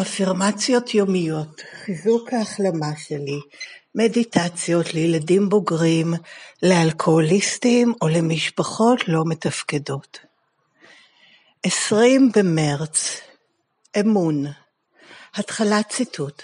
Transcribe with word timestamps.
אפירמציות 0.00 0.94
יומיות, 0.94 1.62
חיזוק 1.84 2.32
ההחלמה 2.32 2.90
שלי, 2.96 3.40
מדיטציות 3.94 4.94
לילדים 4.94 5.48
בוגרים, 5.48 6.14
לאלכוהוליסטים 6.62 7.94
או 8.02 8.08
למשפחות 8.08 9.08
לא 9.08 9.22
מתפקדות. 9.26 10.18
20 11.62 12.30
במרץ, 12.36 13.20
אמון, 14.00 14.44
התחלת 15.34 15.88
ציטוט. 15.88 16.42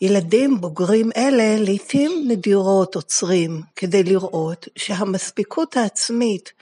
ילדים 0.00 0.60
בוגרים 0.60 1.10
אלה 1.16 1.56
לעתים 1.58 2.24
נדירות 2.28 2.94
עוצרים 2.94 3.62
כדי 3.76 4.02
לראות 4.02 4.68
שהמספיקות 4.76 5.76
העצמית, 5.76 6.52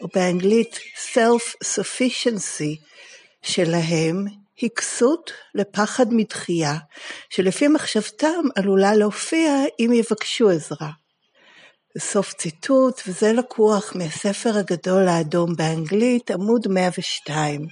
או 0.00 0.08
באנגלית 0.14 0.78
self-sufficiency 1.14 2.82
שלהם, 3.42 4.24
היא 4.60 4.70
כסות 4.70 5.32
לפחד 5.54 6.06
מדחייה, 6.10 6.74
שלפי 7.30 7.68
מחשבתם 7.68 8.44
עלולה 8.56 8.94
להופיע 8.94 9.52
אם 9.80 9.90
יבקשו 9.92 10.50
עזרה. 10.50 10.90
סוף 11.98 12.32
ציטוט, 12.32 13.00
וזה 13.06 13.32
לקוח 13.32 13.92
מהספר 13.94 14.58
הגדול 14.58 15.08
האדום 15.08 15.56
באנגלית, 15.56 16.30
עמוד 16.30 16.66
102. 16.68 17.66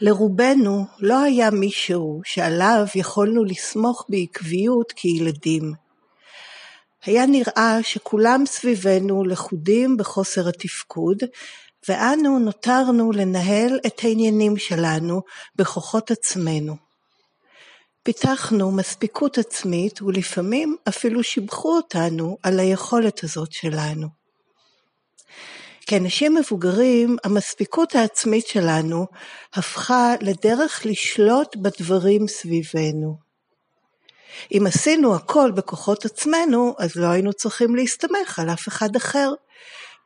לרובנו 0.00 0.84
לא 0.98 1.22
היה 1.22 1.50
מישהו 1.50 2.20
שעליו 2.24 2.84
יכולנו 2.94 3.44
לסמוך 3.44 4.06
בעקביות 4.08 4.92
כילדים. 4.92 5.72
היה 7.04 7.26
נראה 7.26 7.78
שכולם 7.82 8.46
סביבנו 8.46 9.24
לכודים 9.24 9.96
בחוסר 9.96 10.48
התפקוד, 10.48 11.18
ואנו 11.88 12.38
נותרנו 12.38 13.12
לנהל 13.12 13.78
את 13.86 14.00
העניינים 14.02 14.56
שלנו 14.56 15.22
בכוחות 15.56 16.10
עצמנו. 16.10 16.76
פיתחנו 18.02 18.72
מספיקות 18.72 19.38
עצמית 19.38 20.02
ולפעמים 20.02 20.76
אפילו 20.88 21.22
שיבחו 21.22 21.76
אותנו 21.76 22.36
על 22.42 22.60
היכולת 22.60 23.24
הזאת 23.24 23.52
שלנו. 23.52 24.08
כאנשים 25.86 26.34
מבוגרים, 26.34 27.16
המספיקות 27.24 27.94
העצמית 27.94 28.46
שלנו 28.46 29.06
הפכה 29.54 30.14
לדרך 30.20 30.86
לשלוט 30.86 31.56
בדברים 31.56 32.28
סביבנו. 32.28 33.18
אם 34.52 34.66
עשינו 34.66 35.14
הכל 35.14 35.50
בכוחות 35.50 36.04
עצמנו, 36.04 36.74
אז 36.78 36.96
לא 36.96 37.06
היינו 37.06 37.32
צריכים 37.32 37.76
להסתמך 37.76 38.38
על 38.38 38.50
אף 38.50 38.68
אחד 38.68 38.96
אחר. 38.96 39.32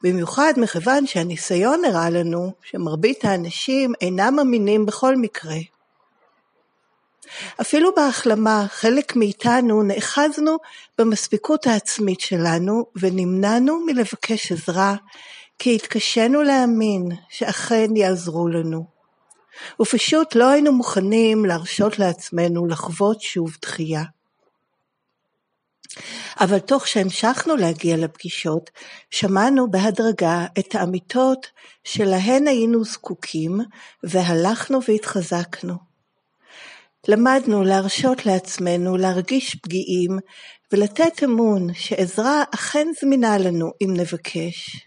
במיוחד 0.05 0.53
מכיוון 0.57 1.07
שהניסיון 1.07 1.85
הראה 1.85 2.11
לנו 2.11 2.53
שמרבית 2.63 3.25
האנשים 3.25 3.93
אינם 4.01 4.39
אמינים 4.41 4.87
בכל 4.87 5.17
מקרה. 5.17 5.57
אפילו 7.61 7.95
בהחלמה, 7.95 8.67
חלק 8.69 9.17
מאיתנו 9.17 9.83
נאחזנו 9.83 10.57
במספיקות 10.99 11.67
העצמית 11.67 12.21
שלנו 12.21 12.87
ונמנענו 12.97 13.81
מלבקש 13.87 14.53
עזרה, 14.53 14.95
כי 15.59 15.75
התקשינו 15.75 16.43
להאמין 16.43 17.09
שאכן 17.29 17.97
יעזרו 17.97 18.49
לנו. 18.49 18.85
ופשוט 19.83 20.35
לא 20.35 20.49
היינו 20.49 20.73
מוכנים 20.73 21.45
להרשות 21.45 21.99
לעצמנו 21.99 22.67
לחוות 22.67 23.21
שוב 23.21 23.57
דחייה. 23.63 24.03
אבל 26.41 26.59
תוך 26.59 26.89
שהמשכנו 26.89 27.57
להגיע 27.57 27.97
לפגישות, 27.97 28.71
שמענו 29.11 29.71
בהדרגה 29.71 30.47
את 30.59 30.75
האמיתות 30.75 31.47
שלהן 31.85 32.47
היינו 32.47 32.85
זקוקים, 32.85 33.61
והלכנו 34.03 34.81
והתחזקנו. 34.89 35.75
למדנו 37.09 37.63
להרשות 37.63 38.27
לעצמנו 38.27 38.97
להרגיש 38.97 39.55
פגיעים 39.55 40.19
ולתת 40.73 41.25
אמון 41.25 41.75
שעזרה 41.75 42.45
אכן 42.55 42.87
זמינה 43.01 43.39
לנו 43.39 43.73
אם 43.83 43.95
נבקש. 43.97 44.87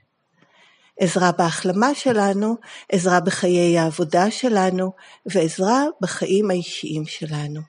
עזרה 0.99 1.31
בהחלמה 1.31 1.95
שלנו, 1.95 2.55
עזרה 2.91 3.19
בחיי 3.19 3.77
העבודה 3.77 4.31
שלנו 4.31 4.91
ועזרה 5.25 5.83
בחיים 6.01 6.51
האישיים 6.51 7.05
שלנו. 7.05 7.61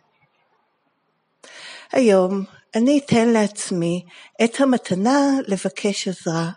היום 1.93 2.45
אני 2.75 2.99
אתן 2.99 3.29
לעצמי 3.29 4.05
את 4.45 4.61
המתנה 4.61 5.31
לבקש 5.47 6.09
עזרה, 6.09 6.51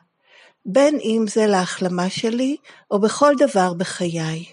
בין 0.65 0.99
אם 1.03 1.25
זה 1.27 1.47
להחלמה 1.47 2.09
שלי 2.09 2.57
או 2.91 2.99
בכל 2.99 3.33
דבר 3.37 3.73
בחיי. 3.73 4.45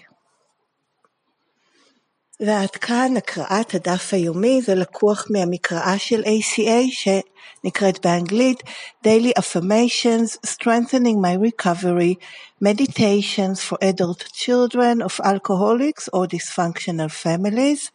ועד 2.39 2.69
כאן 2.69 3.17
הקראת 3.17 3.75
הדף 3.75 4.13
היומי, 4.13 4.61
זה 4.61 4.75
לקוח 4.75 5.27
מהמקראה 5.29 5.97
של 5.97 6.23
ACA 6.23 6.91
שנקראת 6.91 8.05
באנגלית 8.05 8.63
Daily 9.07 9.39
Affirmations, 9.39 10.37
Strengthening 10.47 11.17
My 11.21 11.35
Recovery, 11.47 12.15
Meditations 12.63 13.61
for 13.61 13.77
Adult 13.81 14.23
Children 14.33 15.01
of 15.01 15.19
Alcoholics 15.23 16.09
or 16.13 16.25
Dysfunctional 16.27 17.11
Families. 17.23 17.91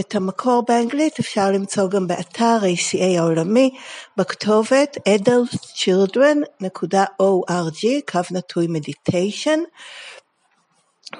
את 0.00 0.14
המקור 0.14 0.64
באנגלית 0.68 1.18
אפשר 1.18 1.50
למצוא 1.50 1.88
גם 1.88 2.06
באתר 2.06 2.58
ACA 2.62 3.18
העולמי 3.18 3.70
בכתובת 4.16 4.96
adultchildren.org, 5.08 7.86
קו 8.10 8.20
נטוי 8.30 8.66
מדיטיישן. 8.66 9.60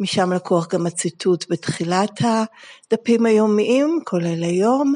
משם 0.00 0.32
לקוח 0.32 0.74
גם 0.74 0.86
הציטוט 0.86 1.44
בתחילת 1.50 2.20
הדפים 2.20 3.26
היומיים, 3.26 4.00
כולל 4.04 4.44
היום. 4.44 4.94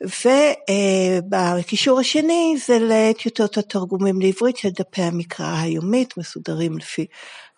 ובקישור 0.00 2.00
השני 2.00 2.56
זה 2.66 2.78
לטיוטות 2.80 3.58
התרגומים 3.58 4.20
לעברית 4.20 4.56
של 4.56 4.68
דפי 4.68 5.02
המקרא 5.02 5.60
היומית, 5.60 6.16
מסודרים 6.16 6.78
לפי 6.78 7.06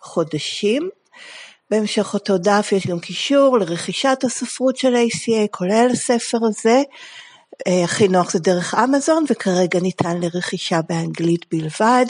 חודשים. 0.01 0.89
בהמשך 1.71 2.13
אותו 2.13 2.37
דף 2.37 2.69
יש 2.71 2.87
גם 2.87 2.99
קישור 2.99 3.57
לרכישת 3.57 4.17
הספרות 4.23 4.77
של 4.77 4.95
ACA, 4.95 5.47
כולל 5.51 5.87
הספר 5.91 6.37
הזה. 6.49 6.81
אה, 7.67 7.83
הכי 7.83 8.07
נוח 8.07 8.31
זה 8.31 8.39
דרך 8.39 8.75
אמזון 8.75 9.25
וכרגע 9.29 9.79
ניתן 9.79 10.17
לרכישה 10.21 10.79
באנגלית 10.89 11.45
בלבד. 11.51 12.05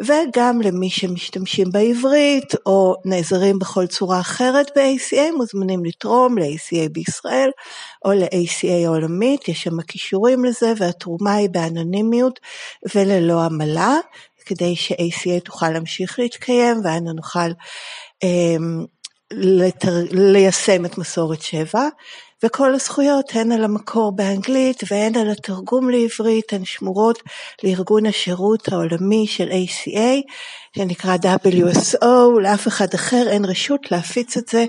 וגם 0.00 0.60
למי 0.60 0.90
שמשתמשים 0.90 1.66
בעברית 1.72 2.54
או 2.66 2.94
נעזרים 3.04 3.58
בכל 3.58 3.86
צורה 3.86 4.20
אחרת 4.20 4.70
ב-ACA 4.76 5.36
מוזמנים 5.36 5.84
לתרום 5.84 6.38
ל-ACA 6.38 6.88
בישראל 6.92 7.50
או 8.04 8.12
ל-ACA 8.12 8.86
העולמית, 8.86 9.48
יש 9.48 9.62
שם 9.62 9.82
קישורים 9.82 10.44
לזה 10.44 10.72
והתרומה 10.76 11.34
היא 11.34 11.48
באנונימיות 11.50 12.40
וללא 12.94 13.40
עמלה 13.40 13.96
כדי 14.46 14.76
ש-ACA 14.76 15.40
תוכל 15.44 15.70
להמשיך 15.70 16.18
להתקיים 16.18 16.80
ואנו 16.84 17.12
נוכל 17.12 17.50
אה, 18.22 18.56
לתר... 19.32 19.94
ליישם 20.10 20.84
את 20.84 20.98
מסורת 20.98 21.42
שבע. 21.42 21.88
וכל 22.44 22.74
הזכויות 22.74 23.30
הן 23.34 23.52
על 23.52 23.64
המקור 23.64 24.12
באנגלית 24.16 24.82
והן 24.90 25.16
על 25.16 25.30
התרגום 25.30 25.90
לעברית 25.90 26.52
הן 26.52 26.64
שמורות 26.64 27.22
לארגון 27.64 28.06
השירות 28.06 28.68
העולמי 28.68 29.26
של 29.26 29.48
ACA 29.48 30.32
שנקרא 30.76 31.16
WSO, 31.16 32.40
לאף 32.42 32.68
אחד 32.68 32.94
אחר 32.94 33.24
אין 33.28 33.44
רשות 33.44 33.90
להפיץ 33.90 34.36
את 34.36 34.48
זה 34.48 34.64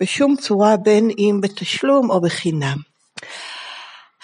בשום 0.00 0.36
צורה 0.36 0.76
בין 0.76 1.10
אם 1.18 1.40
בתשלום 1.42 2.10
או 2.10 2.20
בחינם. 2.20 2.76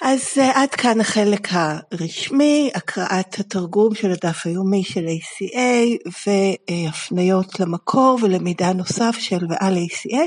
אז 0.05 0.21
uh, 0.37 0.43
עד 0.55 0.71
כאן 0.71 1.01
החלק 1.01 1.49
הרשמי, 1.51 2.71
הקראת 2.75 3.39
התרגום 3.39 3.95
של 3.95 4.11
הדף 4.11 4.47
היומי 4.47 4.85
של 4.85 5.07
ACA 5.07 6.11
והפניות 6.27 7.61
למקור 7.61 8.19
ולמידע 8.23 8.73
נוסף 8.73 9.17
של 9.19 9.39
ועל 9.49 9.77
ACA. 9.77 10.19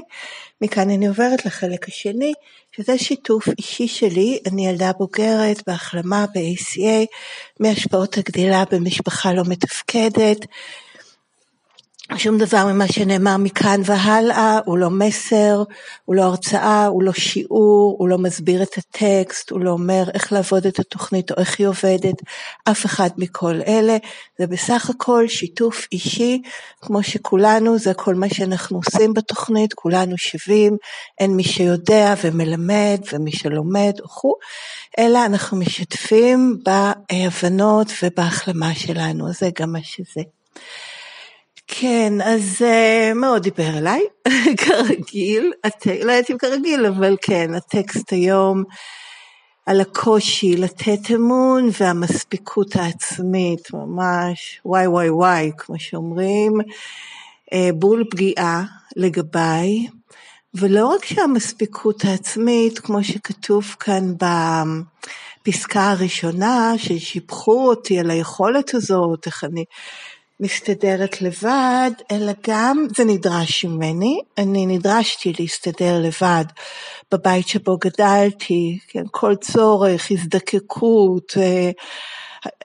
מכאן 0.61 0.89
אני 0.89 1.07
עוברת 1.07 1.45
לחלק 1.45 1.87
השני, 1.87 2.33
שזה 2.71 2.97
שיתוף 2.97 3.47
אישי 3.57 3.87
שלי, 3.87 4.39
אני 4.47 4.67
ילדה 4.67 4.91
בוגרת 4.99 5.63
בהחלמה 5.67 6.25
ב-ACA 6.33 7.05
מהשפעות 7.59 8.17
הגדילה 8.17 8.63
במשפחה 8.71 9.33
לא 9.33 9.43
מתפקדת, 9.47 10.45
שום 12.17 12.37
דבר 12.37 12.65
ממה 12.65 12.87
שנאמר 12.87 13.37
מכאן 13.37 13.81
והלאה 13.85 14.59
הוא 14.65 14.77
לא 14.77 14.89
מסר, 14.89 15.63
הוא 16.05 16.15
לא 16.15 16.21
הרצאה, 16.21 16.85
הוא 16.85 17.03
לא 17.03 17.13
שיעור, 17.13 17.95
הוא 17.99 18.09
לא 18.09 18.17
מסביר 18.17 18.63
את 18.63 18.77
הטקסט, 18.77 19.49
הוא 19.49 19.59
לא 19.59 19.71
אומר 19.71 20.03
איך 20.13 20.33
לעבוד 20.33 20.65
את 20.65 20.79
התוכנית 20.79 21.31
או 21.31 21.35
איך 21.37 21.59
היא 21.59 21.67
עובדת, 21.67 22.15
אף 22.63 22.85
אחד 22.85 23.09
מכל 23.17 23.61
אלה. 23.67 23.97
זה 24.39 24.47
בסך 24.47 24.89
הכל 24.89 25.27
שיתוף 25.27 25.87
אישי, 25.91 26.41
כמו 26.81 27.03
שכולנו, 27.03 27.77
זה 27.79 27.93
כל 27.93 28.15
מה 28.15 28.29
שאנחנו 28.29 28.79
עושים 28.85 29.13
בתוכנית, 29.13 29.73
כולנו 29.73 30.17
שווים, 30.17 30.77
אין 31.19 31.35
מי 31.35 31.43
שיודע 31.43 32.13
ומלמד 32.23 32.99
ומי 33.13 33.31
שלומד 33.31 33.93
וכו', 34.05 34.35
אלא 34.99 35.25
אנחנו 35.25 35.57
משתפים 35.57 36.57
בהבנות 36.65 37.87
ובהחלמה 38.03 38.75
שלנו, 38.75 39.33
זה 39.33 39.49
גם 39.59 39.71
מה 39.71 39.79
שזה. 39.83 40.21
כן, 41.67 42.13
אז 42.23 42.61
uh, 42.61 43.13
מאוד 43.13 43.43
דיבר 43.43 43.77
אליי, 43.77 44.01
כרגיל, 44.65 45.53
הט... 45.63 45.87
לא 45.87 46.11
יודעת 46.11 46.31
אם 46.31 46.37
כרגיל, 46.37 46.85
אבל 46.85 47.17
כן, 47.21 47.53
הטקסט 47.53 48.13
היום 48.13 48.63
על 49.65 49.81
הקושי 49.81 50.57
לתת 50.57 51.11
אמון 51.15 51.69
והמספיקות 51.79 52.75
העצמית, 52.75 53.73
ממש 53.73 54.61
וואי 54.65 54.87
וואי 54.87 55.09
וואי, 55.09 55.51
כמו 55.57 55.79
שאומרים, 55.79 56.53
uh, 56.61 57.73
בול 57.75 58.03
פגיעה 58.11 58.63
לגביי, 58.95 59.87
ולא 60.53 60.87
רק 60.87 61.05
שהמספיקות 61.05 62.05
העצמית, 62.05 62.79
כמו 62.79 63.03
שכתוב 63.03 63.75
כאן 63.79 64.13
בפסקה 65.41 65.91
הראשונה, 65.91 66.73
ששיבחו 66.77 67.69
אותי 67.69 67.99
על 67.99 68.11
היכולת 68.11 68.73
הזאת, 68.73 69.25
איך 69.25 69.43
אני... 69.43 69.65
מסתדרת 70.39 71.21
לבד, 71.21 71.91
אלא 72.11 72.31
גם 72.47 72.87
זה 72.95 73.05
נדרש 73.05 73.65
ממני, 73.65 74.19
אני 74.37 74.65
נדרשתי 74.65 75.33
להסתדר 75.39 75.99
לבד 75.99 76.45
בבית 77.11 77.47
שבו 77.47 77.77
גדלתי, 77.77 78.79
כן, 78.87 79.03
כל 79.11 79.35
צורך, 79.35 80.11
הזדקקות, 80.11 81.33
אה, 81.37 81.71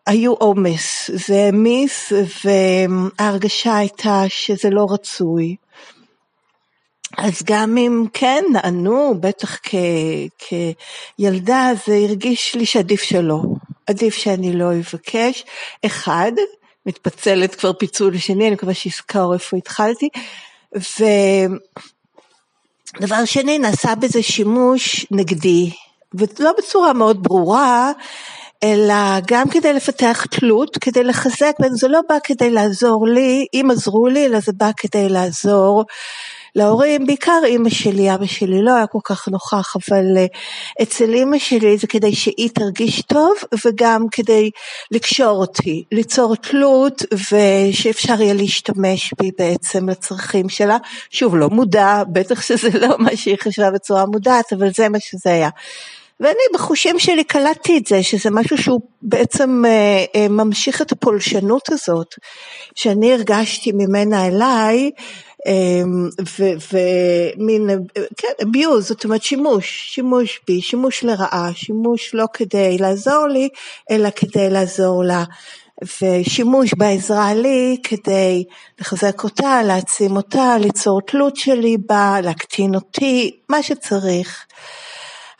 היו 0.06 0.32
עומס, 0.32 1.10
זה 1.14 1.36
העמיס 1.36 2.12
וההרגשה 2.44 3.76
הייתה 3.76 4.22
שזה 4.28 4.70
לא 4.70 4.86
רצוי. 4.90 5.56
אז 7.18 7.42
גם 7.44 7.78
אם 7.78 8.04
כן 8.12 8.44
נענו, 8.52 9.14
בטח 9.20 9.56
כ, 9.62 9.74
כילדה, 10.38 11.70
זה 11.86 11.94
הרגיש 11.94 12.54
לי 12.54 12.66
שעדיף 12.66 13.02
שלא. 13.02 13.42
עדיף 13.86 14.14
שאני 14.14 14.52
לא 14.52 14.72
אבקש. 14.72 15.44
אחד, 15.86 16.32
מתפצלת 16.86 17.54
כבר 17.54 17.72
פיצול 17.72 18.18
שני, 18.18 18.46
אני 18.46 18.54
מקווה 18.54 18.74
שיזכור 18.74 19.34
איפה 19.34 19.56
התחלתי. 19.56 20.08
ודבר 22.96 23.24
שני, 23.24 23.58
נעשה 23.58 23.94
בזה 23.94 24.22
שימוש 24.22 25.06
נגדי, 25.10 25.70
ולא 26.14 26.52
בצורה 26.58 26.92
מאוד 26.92 27.22
ברורה, 27.22 27.92
אלא 28.62 28.94
גם 29.26 29.48
כדי 29.48 29.72
לפתח 29.72 30.26
תלות, 30.30 30.78
כדי 30.78 31.04
לחזק, 31.04 31.52
וזה 31.62 31.88
לא 31.88 32.00
בא 32.08 32.16
כדי 32.24 32.50
לעזור 32.50 33.08
לי, 33.08 33.46
אם 33.54 33.68
עזרו 33.72 34.06
לי, 34.06 34.26
אלא 34.26 34.40
זה 34.40 34.52
בא 34.52 34.70
כדי 34.76 35.08
לעזור 35.08 35.84
להורים, 36.54 37.06
בעיקר 37.06 37.40
אימא 37.44 37.70
שלי, 37.70 38.14
אבא 38.14 38.26
שלי 38.26 38.62
לא 38.62 38.76
היה 38.76 38.86
כל 38.86 38.98
כך 39.04 39.28
נוכח, 39.28 39.76
אבל 39.76 40.04
אה, 40.16 40.26
אצל 40.82 41.14
אימא 41.14 41.38
שלי 41.38 41.78
זה 41.78 41.86
כדי 41.86 42.14
שהיא 42.14 42.50
תרגיש 42.54 43.02
טוב 43.02 43.34
וגם 43.66 44.06
כדי 44.12 44.50
לקשור 44.90 45.40
אותי, 45.40 45.84
ליצור 45.92 46.36
תלות 46.36 47.02
ושאפשר 47.12 48.22
יהיה 48.22 48.34
להשתמש 48.34 49.14
בי 49.20 49.30
בעצם 49.38 49.88
לצרכים 49.88 50.48
שלה. 50.48 50.76
שוב, 51.10 51.36
לא 51.36 51.48
מודע, 51.48 52.02
בטח 52.12 52.42
שזה 52.42 52.68
לא 52.78 52.98
מה 53.04 53.16
שהיא 53.16 53.36
חשבה 53.42 53.70
בצורה 53.70 54.06
מודעת, 54.06 54.52
אבל 54.52 54.70
זה 54.76 54.88
מה 54.88 54.98
שזה 55.00 55.30
היה. 55.30 55.48
ואני 56.20 56.42
בחושים 56.54 56.98
שלי 56.98 57.24
קלטתי 57.24 57.78
את 57.78 57.86
זה, 57.86 58.02
שזה 58.02 58.30
משהו 58.30 58.58
שהוא 58.58 58.80
בעצם 59.02 59.62
אה, 59.66 60.04
אה, 60.14 60.28
ממשיך 60.28 60.82
את 60.82 60.92
הפולשנות 60.92 61.72
הזאת, 61.72 62.14
שאני 62.74 63.12
הרגשתי 63.12 63.72
ממנה 63.72 64.26
אליי, 64.26 64.90
ומין, 66.72 67.70
כן, 68.16 68.32
abuse, 68.40 68.80
זאת 68.80 69.04
אומרת 69.04 69.22
שימוש, 69.22 69.90
שימוש 69.94 70.40
בי, 70.48 70.60
שימוש 70.60 71.04
לרעה, 71.04 71.50
שימוש 71.54 72.14
לא 72.14 72.24
כדי 72.32 72.78
לעזור 72.78 73.26
לי, 73.26 73.48
אלא 73.90 74.08
כדי 74.10 74.50
לעזור 74.50 75.04
לה. 75.04 75.24
ושימוש 76.02 76.74
בעזרה 76.74 77.34
לי 77.34 77.76
כדי 77.82 78.44
לחזק 78.80 79.24
אותה, 79.24 79.62
להעצים 79.62 80.16
אותה, 80.16 80.56
ליצור 80.58 81.00
תלות 81.06 81.36
שלי 81.36 81.76
בה, 81.88 82.20
להקטין 82.22 82.74
אותי, 82.74 83.36
מה 83.48 83.62
שצריך. 83.62 84.46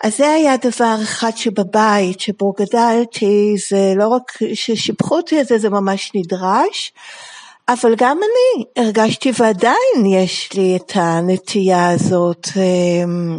אז 0.04 0.16
זה 0.16 0.30
היה 0.30 0.56
דבר 0.56 0.96
אחד 1.02 1.30
שבבית 1.36 2.20
שבו 2.20 2.52
גדלתי, 2.52 3.54
זה 3.70 3.92
לא 3.96 4.08
רק 4.08 4.38
ששיבחו 4.54 5.16
אותי 5.16 5.40
את 5.40 5.46
זה, 5.46 5.58
זה 5.58 5.70
ממש 5.70 6.10
נדרש. 6.14 6.92
אבל 7.72 7.94
גם 7.96 8.18
אני 8.18 8.64
הרגשתי 8.76 9.32
ועדיין 9.38 10.06
יש 10.06 10.52
לי 10.52 10.76
את 10.76 10.92
הנטייה 10.94 11.90
הזאת 11.90 12.48
אמ, 12.56 13.38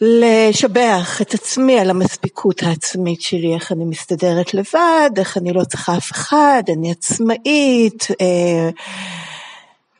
לשבח 0.00 1.22
את 1.22 1.34
עצמי 1.34 1.80
על 1.80 1.90
המספיקות 1.90 2.62
העצמית 2.62 3.20
שלי, 3.20 3.54
איך 3.54 3.72
אני 3.72 3.84
מסתדרת 3.84 4.54
לבד, 4.54 5.10
איך 5.16 5.36
אני 5.36 5.52
לא 5.52 5.64
צריכה 5.64 5.96
אף 5.96 6.12
אחד, 6.12 6.62
אני 6.76 6.90
עצמאית. 6.90 8.06
אה, 8.20 8.70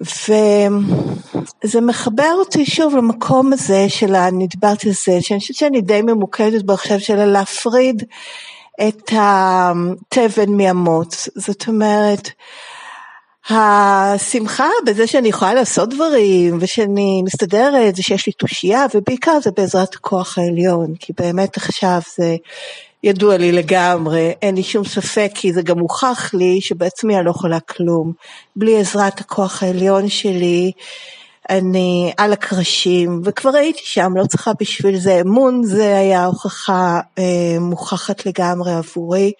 וזה 0.01 1.81
מחבר 1.81 2.33
אותי 2.39 2.67
שוב 2.67 2.97
למקום 2.97 3.53
הזה 3.53 3.89
של, 3.89 4.15
אני 4.15 4.47
דיברתי 4.47 4.89
על 4.89 4.95
זה, 4.95 5.19
שאני 5.21 5.41
חושבת 5.41 5.57
שאני 5.57 5.81
די 5.81 6.03
ממוקדת 6.03 6.62
בו 6.62 6.73
עכשיו, 6.73 7.01
של 7.01 7.25
להפריד 7.25 8.03
את 8.88 9.12
התבן 9.12 10.50
מהמוץ. 10.56 11.29
זאת 11.37 11.69
אומרת, 11.69 12.31
השמחה 13.50 14.69
בזה 14.87 15.06
שאני 15.06 15.29
יכולה 15.29 15.55
לעשות 15.55 15.88
דברים 15.88 16.59
ושאני 16.61 17.23
מסתדרת 17.25 17.97
זה 17.97 18.03
שיש 18.03 18.27
לי 18.27 18.32
תושייה 18.32 18.87
ובעיקר 18.94 19.38
זה 19.43 19.50
בעזרת 19.56 19.94
הכוח 19.94 20.38
העליון 20.38 20.94
כי 21.00 21.12
באמת 21.21 21.56
עכשיו 21.56 22.00
זה 22.17 22.37
ידוע 23.03 23.37
לי 23.37 23.53
לגמרי, 23.53 24.32
אין 24.43 24.55
לי 24.55 24.62
שום 24.62 24.85
ספק 24.85 25.31
כי 25.35 25.53
זה 25.53 25.62
גם 25.62 25.79
הוכח 25.79 26.31
לי 26.35 26.61
שבעצמי 26.61 27.17
אני 27.17 27.25
לא 27.25 27.31
יכולה 27.31 27.61
כלום. 27.61 28.12
בלי 28.56 28.81
עזרת 28.81 29.21
הכוח 29.21 29.62
העליון 29.62 30.09
שלי 30.09 30.73
אני 31.48 32.12
על 32.16 32.32
הקרשים, 32.32 33.20
וכבר 33.25 33.56
הייתי 33.56 33.81
שם, 33.84 34.12
לא 34.16 34.26
צריכה 34.26 34.52
בשביל 34.60 34.98
זה 34.98 35.20
אמון, 35.20 35.64
זה 35.64 35.96
היה 35.96 36.25
הוכחה 36.25 37.00
אה, 37.19 37.60
מוכחת 37.60 38.26
לגמרי 38.26 38.72
עבורי. 38.72 39.32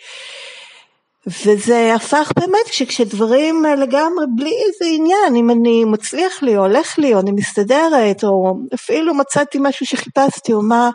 וזה 1.27 1.95
הפך 1.95 2.33
באמת 2.37 2.69
כשדברים 2.71 3.65
לגמרי 3.79 4.25
בלי 4.37 4.53
איזה 4.67 4.95
עניין, 4.95 5.37
אם 5.37 5.51
אני 5.51 5.85
מצליח 5.85 6.43
לי 6.43 6.57
או 6.57 6.63
הולך 6.63 6.99
לי 6.99 7.15
או 7.15 7.21
אני 7.21 7.33
מסתדרת 7.33 8.25
או 8.25 8.55
אפילו 8.75 9.15
מצאתי 9.15 9.59
משהו 9.61 9.87
שחיפשתי 9.87 10.53
או 10.53 10.63
מה, 10.63 10.91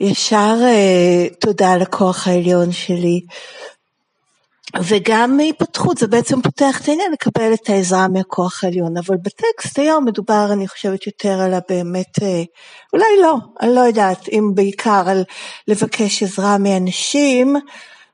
ישר 0.00 0.56
אה, 0.62 1.26
תודה 1.40 1.76
לכוח 1.76 2.28
העליון 2.28 2.72
שלי. 2.72 3.20
וגם 4.76 5.40
היפתחות 5.40 5.98
זה 5.98 6.06
בעצם 6.06 6.42
פותח 6.42 6.80
את 6.80 6.88
העניין 6.88 7.12
לקבל 7.12 7.54
את 7.54 7.70
העזרה 7.70 8.08
מהכוח 8.08 8.64
העליון. 8.64 8.96
אבל 8.96 9.16
בטקסט 9.16 9.78
היום 9.78 10.04
מדובר 10.04 10.48
אני 10.52 10.68
חושבת 10.68 11.06
יותר 11.06 11.40
על 11.40 11.54
הבאמת 11.54 12.22
אה, 12.22 12.42
אולי 12.92 13.06
לא 13.22 13.36
אני 13.60 13.74
לא 13.74 13.80
יודעת 13.80 14.28
אם 14.28 14.50
בעיקר 14.54 15.02
על 15.06 15.24
לבקש 15.68 16.22
עזרה 16.22 16.58
מאנשים 16.58 17.56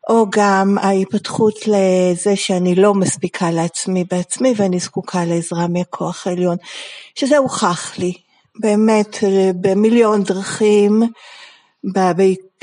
או 0.08 0.26
גם 0.30 0.78
ההיפתחות 0.80 1.54
לזה 1.66 2.36
שאני 2.36 2.74
לא 2.74 2.94
מספיקה 2.94 3.50
לעצמי 3.50 4.04
בעצמי 4.10 4.54
ואני 4.56 4.78
זקוקה 4.78 5.24
לעזרה 5.24 5.68
מהכוח 5.68 6.26
העליון. 6.26 6.56
שזה 7.14 7.38
הוכח 7.38 7.98
לי. 7.98 8.12
באמת 8.60 9.24
אה, 9.24 9.50
במיליון 9.60 10.22
דרכים 10.22 11.02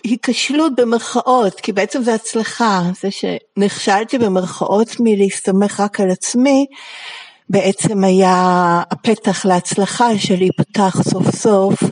היכשלות 0.03 0.75
במרכאות, 0.75 1.59
כי 1.59 1.71
בעצם 1.71 2.03
זה 2.03 2.13
הצלחה, 2.13 2.81
זה 3.01 3.09
שנכשלתי 3.11 4.17
במרכאות 4.17 4.95
מלהסתמך 4.99 5.79
רק 5.79 5.99
על 5.99 6.11
עצמי, 6.11 6.65
בעצם 7.49 8.03
היה 8.03 8.81
הפתח 8.91 9.45
להצלחה 9.45 10.17
שלי 10.17 10.49
פתח 10.57 11.01
סוף 11.01 11.35
סוף 11.35 11.83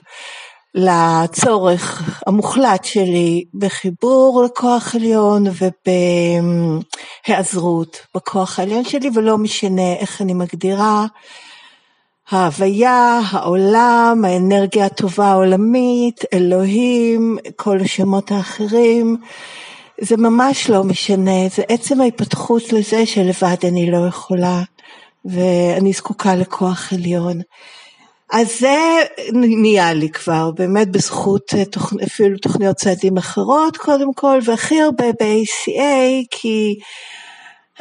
לצורך 0.76 2.04
המוחלט 2.28 2.86
שלי 2.86 3.44
בחיבור 3.54 4.44
לכוח 4.46 4.96
עליון 4.96 5.44
ובהיעזרות 7.28 7.98
בכוח 8.16 8.60
העליון 8.60 8.86
שלי 8.86 9.10
ולא 9.16 9.38
משנה 9.38 9.94
איך 9.94 10.22
אני 10.22 10.34
מגדירה 10.34 11.06
ההוויה, 12.32 13.20
העולם, 13.30 14.26
האנרגיה 14.28 14.86
הטובה 14.86 15.28
העולמית, 15.28 16.24
אלוהים, 16.34 17.38
כל 17.56 17.80
השמות 17.82 18.32
האחרים, 18.32 19.18
זה 20.02 20.18
ממש 20.18 20.70
לא 20.70 20.84
משנה, 20.84 21.48
זה 21.56 21.64
עצם 21.70 22.02
ההתפתחות 22.02 22.74
לזה 22.74 23.06
שלבד 23.06 23.56
אני 23.64 23.92
לא 23.92 24.08
יכולה. 24.08 24.62
ואני 25.26 25.94
זקוקה 25.94 26.36
לכוח 26.36 26.94
עליון. 26.94 27.42
אז 28.32 28.60
זה 28.60 28.78
נהיה 29.34 29.94
לי 29.94 30.10
כבר, 30.10 30.52
באמת 30.52 30.92
בזכות 30.92 31.54
אה, 31.54 31.64
אפילו 32.04 32.38
תוכניות 32.38 32.76
צעדים 32.76 33.18
אחרות 33.18 33.78
קודם 33.78 34.14
כל, 34.14 34.40
והכי 34.46 34.82
הרבה 34.82 35.06
ב-ACA, 35.20 36.26
כי 36.32 36.80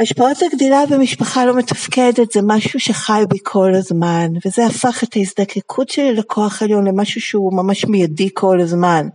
השפעות 0.01 0.43
הגדילה 0.43 0.87
במשפחה 0.91 1.45
לא 1.47 1.55
מתפקדת 1.55 2.33
זה 2.33 2.41
משהו 2.43 2.81
שחי 2.81 3.23
בי 3.29 3.39
כל 3.43 3.75
הזמן, 3.75 4.29
וזה 4.47 4.67
הפך 4.67 5.05
את 5.05 5.17
ההזדקקות 5.17 5.89
שלי 5.89 6.15
לכוח 6.15 6.63
עליון 6.63 6.87
למשהו 6.87 7.21
שהוא 7.21 7.53
ממש 7.53 7.85
מיידי 7.85 8.29
כל 8.35 8.61
הזמן. 8.61 9.09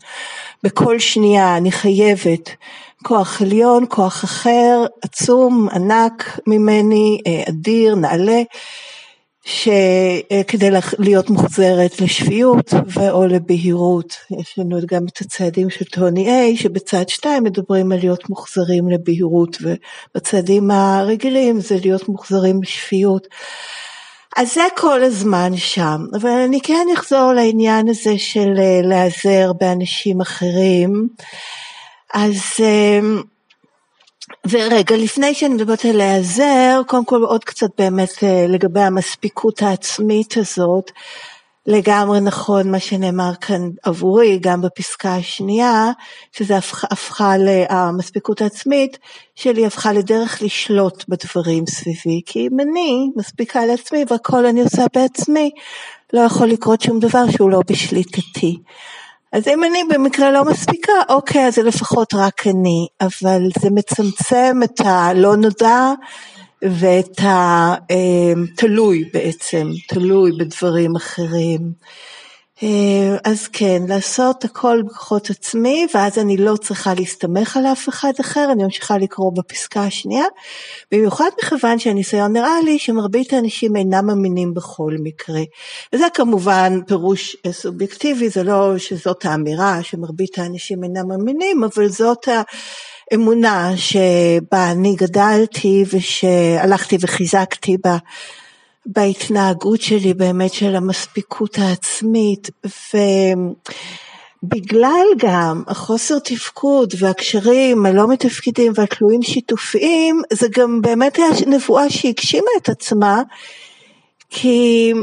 בכל 0.63 1.00
שנייה 1.00 1.58
אני 1.58 1.72
חייבת 1.72 2.50
כוח 3.04 3.42
עליון, 3.42 3.86
כוח 3.90 4.24
אחר, 4.24 4.86
עצום, 5.02 5.68
ענק 5.74 6.40
ממני, 6.48 7.22
אה, 7.28 7.44
אדיר, 7.50 7.96
נעלה. 7.96 8.42
שכדי 9.46 10.70
להיות 11.00 11.30
מוחזרת 11.30 12.02
לשפיות 12.02 12.74
ואו 12.88 13.26
לבהירות, 13.26 14.16
יש 14.40 14.60
לנו 14.60 14.78
גם 14.86 15.06
את 15.08 15.22
הצעדים 15.22 15.70
של 15.70 15.86
טוני 15.86 16.30
איי 16.30 16.58
שבצד 16.58 17.10
שתיים 17.10 17.44
מדברים 17.44 17.92
על 17.92 18.00
להיות 18.00 18.30
מוחזרים 18.30 18.90
לבהירות 18.90 19.58
ובצעדים 19.62 20.72
הרגילים 20.72 21.60
זה 21.60 21.76
להיות 21.84 22.10
מוחזרים 22.10 22.62
לשפיות. 22.64 23.28
אז 24.36 24.54
זה 24.54 24.64
כל 24.78 25.04
הזמן 25.04 25.58
שם, 25.58 26.02
אבל 26.14 26.30
אני 26.30 26.62
כן 26.62 26.88
אחזור 26.94 27.34
לעניין 27.34 27.90
הזה 27.90 28.18
של 28.18 28.54
אה, 28.58 28.82
להיעזר 28.84 29.54
באנשים 29.60 30.22
אחרים. 30.22 31.08
אז 32.14 32.42
אה, 32.60 33.00
ורגע, 34.50 34.96
לפני 34.98 35.34
שאני 35.34 35.53
מדברת 35.53 35.86
על 35.86 35.98
להיעזר, 35.98 36.82
קודם 36.88 37.06
כל 37.06 37.24
עוד 37.24 37.44
קצת 37.44 37.70
באמת 37.77 38.24
אה, 38.24 38.46
לגבי 38.50 38.82
המספיקות 38.82 39.62
העצמית 39.62 40.38
הזאת, 40.38 40.92
לגמרי 41.68 42.22
נכון 42.22 42.72
מה 42.72 42.80
שנאמר 42.80 43.32
כאן 43.42 43.70
עבורי, 43.84 44.39
גם 44.42 44.62
בפסקה 44.62 45.15
השנייה, 45.15 45.92
שזה 46.32 46.58
הפכה, 46.58 46.88
הפכה 46.92 47.34
המספיקות 47.70 48.42
העצמית 48.42 48.98
שלי 49.36 49.65
הפכה 49.65 49.94
לדרך 49.94 50.42
לשלוט 50.42 51.03
בדברים 51.08 51.63
סביבי, 51.70 52.22
כי 52.25 52.48
אם 52.48 52.60
אני 52.60 53.10
מספיקה 53.15 53.65
לעצמי 53.65 54.06
והכל 54.10 54.46
אני 54.46 54.62
עושה 54.62 54.86
בעצמי, 54.96 55.51
לא 56.13 56.22
יכול 56.22 56.48
לקרות 56.48 56.82
שום 56.82 57.00
דבר 57.00 57.32
שהוא 57.32 57.50
לא 57.50 57.60
בשליטתי. 57.70 58.58
אז 59.34 59.48
אם 59.48 59.63
אני 59.63 59.80
במקרה 59.90 60.32
לא 60.32 60.46
מספיקה, 60.46 60.92
אוקיי, 61.10 61.48
אז 61.48 61.56
זה 61.56 61.63
לפחות 61.63 62.13
רק 62.13 62.48
אני, 62.48 62.88
אבל 63.02 63.42
זה 63.60 63.70
מצמצם 63.70 64.60
את 64.63 64.80
הלא 64.86 65.36
נודע 65.36 65.92
ואת 66.62 67.20
התלוי 67.20 69.04
בעצם, 69.13 69.68
תלוי 69.88 70.32
בדברים 70.40 70.96
אחרים. 70.96 71.60
אה, 72.64 73.18
אז 73.24 73.48
כן, 73.48 73.82
לעשות 73.88 74.46
הכל 74.46 74.82
בכוחות 74.86 75.30
עצמי, 75.30 75.88
ואז 75.94 76.18
אני 76.20 76.38
לא 76.38 76.56
צריכה 76.56 76.94
להסתמך 76.94 77.58
על 77.58 77.66
אף 77.66 77.90
אחד 77.90 78.12
אחר, 78.22 78.50
אני 78.52 78.64
ממשיכה 78.64 78.98
לקרוא 78.98 79.32
בפסקה 79.36 79.84
השנייה, 79.84 80.26
במיוחד 80.92 81.30
מכיוון 81.44 81.80
שהניסיון 81.80 82.34
נראה 82.34 82.62
לי 82.66 82.80
שמרבית 82.80 83.34
האנשים 83.34 83.76
אינם 83.76 84.06
מאמינים 84.08 84.54
בכל 84.54 84.96
מקרה. 85.04 85.42
וזה 85.94 86.06
כמובן 86.14 86.80
פירוש 86.88 87.36
סובייקטיבי, 87.52 88.30
זה 88.30 88.44
לא 88.44 88.78
שזאת 88.78 89.26
האמירה 89.26 89.84
שמרבית 89.84 90.40
האנשים 90.40 90.84
אינם 90.84 91.08
מאמינים, 91.08 91.64
אבל 91.64 91.88
זאת 91.88 92.28
האמונה 93.12 93.72
שבה 93.78 94.72
אני 94.72 94.96
גדלתי 94.96 95.84
ושהלכתי 95.92 96.98
וחיזקתי 97.02 97.78
בה. 97.84 97.98
בהתנהגות 98.86 99.82
שלי 99.82 100.13
באמת 100.13 100.54
של 100.54 100.75
המספיקות 100.75 101.58
העצמית 101.58 102.50
ובגלל 104.44 105.06
גם 105.18 105.63
החוסר 105.68 106.20
תפקוד 106.20 106.94
והקשרים 107.00 107.86
הלא 107.86 108.08
מתפקדים 108.08 108.72
והתלויים 108.75 109.24
שיתופיים 109.24 110.22
זה 110.34 110.48
גם 110.58 110.82
באמת 110.82 111.16
היה 111.16 111.28
נבואה 111.48 111.90
שהגשימה 111.90 112.52
את 112.62 112.70
עצמה 112.70 113.22
כי 114.30 114.94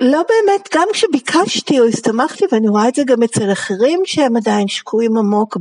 לא 0.00 0.22
באמת, 0.28 0.68
גם 0.74 0.88
כשביקשתי 0.92 1.80
או 1.80 1.84
הסתמכתי, 1.84 2.44
ואני 2.52 2.68
רואה 2.68 2.88
את 2.88 2.94
זה 2.94 3.02
גם 3.04 3.22
אצל 3.22 3.52
אחרים 3.52 4.00
שהם 4.04 4.36
עדיין 4.36 4.68
שקועים 4.68 5.18
עמוק 5.18 5.56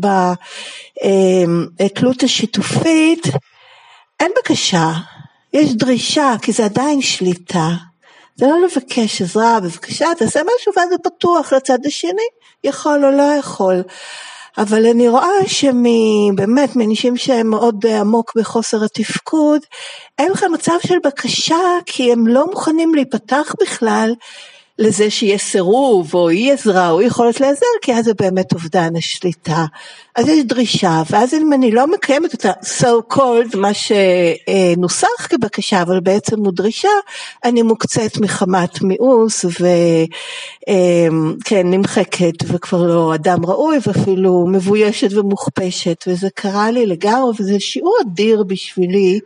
בתלות 1.80 2.24
השיתופית, 2.24 3.28
אין 4.20 4.32
בקשה, 4.40 4.92
יש 5.54 5.74
דרישה, 5.74 6.36
כי 6.42 6.52
זה 6.52 6.66
עדיין 6.66 7.02
שליטה. 7.02 7.70
זה 8.36 8.46
לא 8.48 8.62
לבקש 8.62 9.22
עזרה, 9.22 9.60
בבקשה 9.60 10.06
תעשה 10.18 10.40
משהו 10.40 10.74
ואז 10.78 10.90
זה 10.90 10.96
פתוח 11.04 11.54
לצד 11.54 11.86
השני, 11.86 12.28
יכול 12.64 13.06
או 13.06 13.12
לא 13.12 13.36
יכול. 13.40 13.84
אבל 14.58 14.86
אני 14.86 15.08
רואה 15.08 15.48
שבאמת 15.48 16.76
מאנשים 16.76 17.18
שהם 17.18 17.50
מאוד 17.50 17.86
עמוק 17.86 18.32
בחוסר 18.36 18.84
התפקוד, 18.84 19.62
אין 20.20 20.32
לך 20.32 20.44
מצב 20.54 20.78
של 20.88 20.96
בקשה 21.06 21.60
כי 21.86 22.12
הם 22.12 22.28
לא 22.28 22.46
מוכנים 22.46 22.96
להיפתח 22.96 23.56
בכלל 23.62 24.14
לזה 24.80 25.10
שיהיה 25.10 25.38
סירוב 25.38 26.14
או 26.14 26.30
אי 26.30 26.52
עזרה 26.52 26.90
או 26.90 27.02
יכולת 27.02 27.40
להיעזר 27.40 27.66
כי 27.82 27.94
אז 27.94 28.06
זה 28.06 28.14
באמת 28.14 28.54
אובדן 28.54 28.96
השליטה. 28.96 29.66
אז 30.16 30.28
יש 30.28 30.44
דרישה 30.44 31.02
ואז 31.10 31.34
אם 31.34 31.54
אני 31.54 31.72
לא 31.72 31.88
מקיימת 31.88 32.34
את 32.34 32.46
ה-so 32.46 33.14
called 33.14 33.58
מה 33.58 33.72
שנוסח 33.74 35.28
כבקשה 35.30 35.82
אבל 35.82 36.00
בעצם 36.00 36.40
הוא 36.40 36.54
דרישה 36.54 36.90
אני 37.44 37.62
מוקצת 37.62 38.18
מחמת 38.22 38.82
מיאוס 38.82 39.46
וכן 39.46 40.72
נמחקת 41.72 42.36
וכבר 42.48 42.88
לא 42.88 43.16
אדם 43.16 43.46
ראוי 43.46 43.78
ואפילו 43.88 44.48
מבוישת 44.48 45.14
ומוכפשת 45.14 46.04
וזה 46.08 46.28
קרה 46.36 46.72
לי 46.72 46.86
לגמרי 46.86 47.32
וזה 47.40 47.60
שיעור 47.60 47.98
אדיר 48.02 48.44
בשבילי 48.44 49.20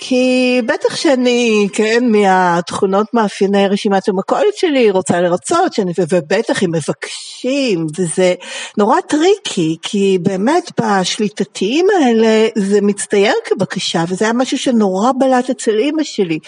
כי 0.00 0.60
בטח 0.66 0.96
שאני, 0.96 1.68
כן, 1.72 2.04
מהתכונות 2.12 3.14
מאפייני 3.14 3.68
רשימת 3.68 4.08
המכולת 4.08 4.56
שלי, 4.56 4.90
רוצה 4.90 5.20
לרצות, 5.20 5.72
שאני, 5.72 5.92
ובטח 6.10 6.62
אם 6.62 6.70
מבקשים, 6.70 7.86
וזה 7.98 8.34
נורא 8.76 9.00
טריקי, 9.00 9.76
כי 9.82 10.18
באמת 10.22 10.80
בשליטתיים 10.80 11.86
האלה 11.90 12.48
זה 12.58 12.80
מצטייר 12.82 13.34
כבקשה, 13.44 14.04
וזה 14.08 14.24
היה 14.24 14.34
משהו 14.34 14.58
שנורא 14.58 15.10
בלט 15.18 15.50
אצל 15.50 15.78
אימא 15.78 16.02
שלי. 16.02 16.38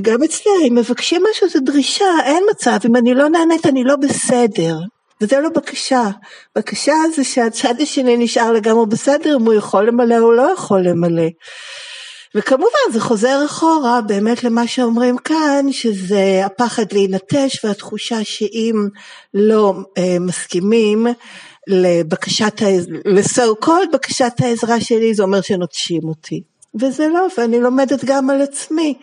גם 0.00 0.22
אצלי, 0.22 0.52
אם 0.68 0.74
מבקשים 0.74 1.22
משהו 1.30 1.48
זה 1.48 1.60
דרישה, 1.60 2.04
אין 2.24 2.44
מצב, 2.50 2.78
אם 2.86 2.96
אני 2.96 3.14
לא 3.14 3.28
נענית 3.28 3.66
אני 3.66 3.84
לא 3.84 3.96
בסדר. 3.96 4.76
וזה 5.20 5.40
לא 5.40 5.48
בקשה, 5.48 6.02
בקשה 6.56 6.94
זה 7.16 7.24
שהצד 7.24 7.74
השני 7.80 8.16
נשאר 8.16 8.52
לגמרי 8.52 8.86
בסדר 8.86 9.36
אם 9.36 9.44
הוא 9.44 9.54
יכול 9.54 9.88
למלא 9.88 10.18
או 10.18 10.32
לא 10.32 10.52
יכול 10.52 10.80
למלא. 10.80 11.28
וכמובן 12.34 12.92
זה 12.92 13.00
חוזר 13.00 13.42
אחורה 13.46 14.00
באמת 14.00 14.44
למה 14.44 14.66
שאומרים 14.66 15.18
כאן 15.18 15.66
שזה 15.70 16.42
הפחד 16.46 16.92
להינטש 16.92 17.64
והתחושה 17.64 18.24
שאם 18.24 18.88
לא 19.34 19.74
אה, 19.98 20.16
מסכימים 20.20 21.06
לבקשת, 21.66 22.62
קולד 23.60 23.88
בקשת 23.92 24.32
העזרה 24.38 24.80
שלי 24.80 25.14
זה 25.14 25.22
אומר 25.22 25.40
שנוטשים 25.40 26.00
אותי. 26.04 26.42
וזה 26.80 27.08
לא 27.08 27.26
ואני 27.38 27.60
לומדת 27.60 28.04
גם 28.04 28.30
על 28.30 28.42
עצמי 28.42 28.94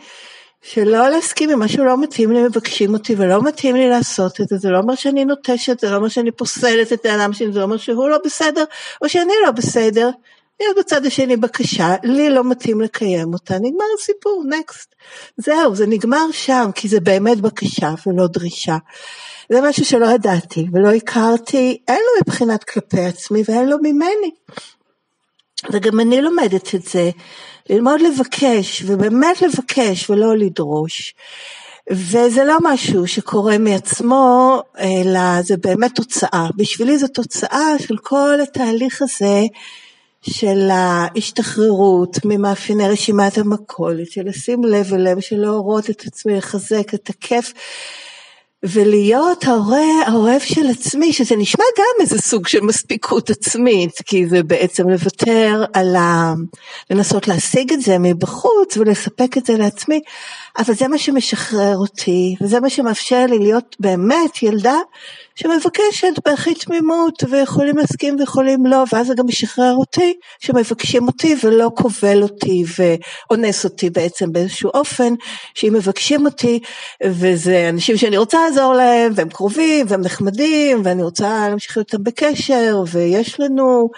שלא 0.62 1.10
להסכים 1.10 1.50
עם 1.50 1.60
משהו 1.60 1.86
לא 1.86 2.02
מתאים 2.02 2.32
לי 2.32 2.44
מבקשים 2.44 2.94
אותי 2.94 3.16
ולא 3.18 3.44
מתאים 3.44 3.76
לי 3.76 3.90
לעשות 3.90 4.42
את 4.42 4.48
זה. 4.48 4.58
זה 4.58 4.70
לא 4.70 4.78
אומר 4.78 4.96
שאני 4.96 5.26
נוטשת 5.26 5.80
זה 5.80 5.90
לא 5.90 5.96
אומר 5.96 6.08
שאני 6.08 6.32
פוסלת 6.32 6.94
את 6.94 7.06
האדם 7.06 7.34
שלי 7.34 7.52
זה 7.52 7.64
אומר 7.64 7.78
שהוא 7.78 8.10
לא 8.10 8.18
בסדר 8.26 8.64
או 9.02 9.10
שאני 9.10 9.34
לא 9.46 9.52
בסדר 9.52 10.10
יש 10.60 10.68
בצד 10.80 11.06
השני 11.06 11.38
בקשה, 11.38 11.96
לי 12.04 12.30
לא 12.30 12.44
מתאים 12.44 12.82
לקיים 12.82 13.34
אותה, 13.34 13.56
נגמר 13.56 13.86
הסיפור, 14.00 14.44
נקסט. 14.50 14.96
זהו, 15.38 15.76
זה 15.76 15.88
נגמר 15.88 16.32
שם, 16.32 16.70
כי 16.76 16.88
זה 16.88 17.00
באמת 17.00 17.42
בקשה 17.42 17.94
ולא 18.08 18.28
דרישה. 18.28 18.78
זה 19.52 19.62
משהו 19.62 19.86
שלא 19.86 20.06
ידעתי 20.06 20.68
ולא 20.74 20.92
הכרתי, 20.92 21.78
אין 21.88 21.96
לו 22.00 22.22
מבחינת 22.22 22.64
כלפי 22.64 23.02
עצמי 23.02 23.44
ואין 23.46 23.70
לו 23.70 23.78
ממני. 23.82 24.32
וגם 25.72 26.00
אני 26.00 26.22
לומדת 26.22 26.76
את 26.76 26.84
זה, 26.84 27.10
ללמוד 27.70 28.02
לבקש, 28.02 28.84
ובאמת 28.86 29.42
לבקש 29.42 30.10
ולא 30.10 30.38
לדרוש. 30.38 31.16
וזה 31.92 32.44
לא 32.44 32.58
משהו 32.64 33.08
שקורה 33.08 33.58
מעצמו, 33.58 34.62
אלא 34.80 35.42
זה 35.42 35.58
באמת 35.58 35.96
תוצאה. 35.96 36.48
בשבילי 36.56 36.98
זו 36.98 37.08
תוצאה 37.08 37.80
של 37.80 37.98
כל 37.98 38.42
התהליך 38.44 39.02
הזה 39.02 39.42
של 40.22 40.70
ההשתחררות 40.72 42.18
ממאפייני 42.26 42.90
רשימת 42.90 43.38
המכולת, 43.38 44.12
של 44.12 44.22
לשים 44.26 44.64
לב 44.64 44.94
אליהם, 44.94 45.22
של 45.22 45.38
להורות 45.38 45.90
את 45.90 46.04
עצמי, 46.06 46.38
לחזק 46.38 46.94
את 46.94 47.10
הכיף 47.10 47.54
ולהיות 48.64 49.44
ההורה 49.44 50.06
האוהב 50.08 50.42
של 50.42 50.68
עצמי, 50.70 51.14
שזה 51.14 51.36
נשמע 51.36 51.64
גם 51.78 52.02
איזה 52.02 52.18
סוג 52.18 52.48
של 52.48 52.62
מספיקות 52.62 53.30
עצמית, 53.30 53.92
כי 54.06 54.28
זה 54.28 54.44
בעצם 54.44 54.90
לוותר 54.90 55.64
על 55.74 55.96
ה... 55.96 56.34
לנסות 56.90 57.28
להשיג 57.28 57.74
את 57.74 57.82
זה 57.82 57.98
מבחוץ 58.00 58.78
ולספק 58.78 59.38
את 59.38 59.46
זה 59.46 59.58
לעצמי, 59.58 60.02
אבל 60.58 60.74
זה 60.74 60.88
מה 60.88 60.98
שמשחרר 60.98 61.78
אותי, 61.78 62.36
וזה 62.42 62.60
מה 62.60 62.70
שמאפשר 62.70 63.26
לי 63.26 63.40
להיות 63.40 63.76
באמת 63.80 64.44
ילדה 64.44 64.78
שמבקשת 65.36 66.14
בהכי 66.26 66.56
תמימות, 66.56 67.24
ויכולים 67.30 67.78
להסכים 67.78 68.16
ויכולים 68.20 68.66
לא, 68.66 68.84
ואז 68.94 69.08
זה 69.08 69.14
גם 69.18 69.28
משחרר 69.28 69.74
אותי, 69.76 70.14
שמבקשים 70.40 71.08
אותי 71.08 71.36
ולא 71.44 71.72
כובל 71.76 72.24
אותי 72.24 72.64
ואונס 72.78 73.64
אותי 73.64 73.90
בעצם 73.90 74.32
באיזשהו 74.32 74.70
אופן, 74.74 75.14
שאם 75.54 75.74
מבקשים 75.74 76.26
אותי, 76.26 76.60
וזה 77.06 77.70
אנשים 77.70 77.98
שאני 77.98 78.18
רוצה 78.18 78.40
לעזור 78.52 78.74
להם, 78.74 79.12
והם 79.16 79.30
קרובים, 79.30 79.86
והם 79.90 80.02
נחמדים, 80.02 80.82
ואני 80.84 81.04
רוצה 81.04 81.48
להמשיך 81.50 81.78
איתם 81.78 82.04
בקשר, 82.04 82.84
ויש 82.92 83.40
לנו 83.40 83.90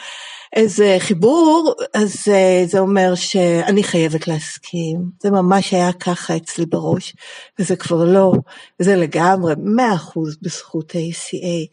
איזה 0.55 0.95
חיבור, 0.99 1.73
אז 1.93 2.15
אה, 2.27 2.63
זה 2.67 2.79
אומר 2.79 3.15
שאני 3.15 3.83
חייבת 3.83 4.27
להסכים. 4.27 4.97
זה 5.19 5.31
ממש 5.31 5.73
היה 5.73 5.93
ככה 5.93 6.35
אצלי 6.35 6.65
בראש, 6.65 7.15
וזה 7.59 7.75
כבר 7.75 8.03
לא, 8.05 8.31
זה 8.79 8.95
לגמרי 8.95 9.53
מאה 9.57 9.95
אחוז 9.95 10.37
בזכות 10.41 10.95
ה-ACA. 10.95 11.67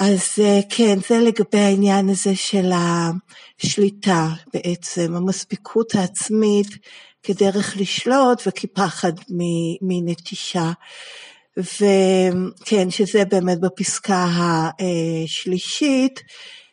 אז 0.00 0.22
אה, 0.40 0.60
כן, 0.68 0.98
זה 1.08 1.18
לגבי 1.18 1.58
העניין 1.58 2.08
הזה 2.08 2.36
של 2.36 2.70
השליטה 3.62 4.28
בעצם, 4.54 5.14
המספיקות 5.14 5.94
העצמית 5.94 6.68
כדרך 7.22 7.76
לשלוט 7.76 8.42
וכפחד 8.46 9.12
מנטישה. 9.82 10.72
וכן, 11.56 12.90
שזה 12.90 13.24
באמת 13.24 13.60
בפסקה 13.60 14.26
השלישית. 15.24 16.20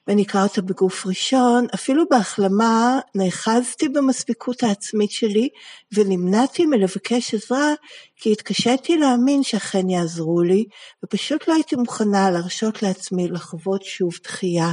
ואני 0.07 0.23
אקרא 0.23 0.43
אותה 0.43 0.61
בגוף 0.61 1.05
ראשון, 1.05 1.67
אפילו 1.75 2.03
בהחלמה 2.09 2.99
נאחזתי 3.15 3.89
במספיקות 3.89 4.63
העצמית 4.63 5.11
שלי 5.11 5.49
ונמנעתי 5.91 6.65
מלבקש 6.65 7.33
עזרה 7.33 7.73
כי 8.19 8.31
התקשיתי 8.31 8.97
להאמין 8.97 9.43
שאכן 9.43 9.89
יעזרו 9.89 10.41
לי 10.41 10.65
ופשוט 11.03 11.47
לא 11.47 11.53
הייתי 11.53 11.75
מוכנה 11.75 12.31
להרשות 12.31 12.83
לעצמי 12.83 13.27
לחוות 13.27 13.83
שוב 13.83 14.13
דחייה. 14.23 14.71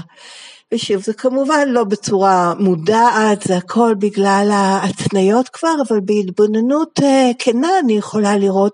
ושוב 0.75 1.03
זה 1.03 1.12
כמובן 1.12 1.69
לא 1.69 1.85
בצורה 1.85 2.55
מודעת, 2.59 3.43
זה 3.43 3.57
הכל 3.57 3.95
בגלל 3.99 4.49
ההתניות 4.53 5.49
כבר, 5.49 5.75
אבל 5.88 6.00
בהתבוננות 6.00 6.99
uh, 6.99 7.03
כנה 7.38 7.69
אני 7.85 7.93
יכולה 7.93 8.37
לראות 8.37 8.73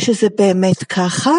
שזה 0.00 0.26
באמת 0.38 0.84
ככה, 0.84 1.34